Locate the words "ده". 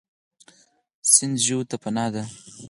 2.13-2.23